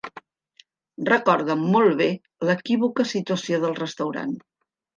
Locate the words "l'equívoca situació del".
2.51-3.79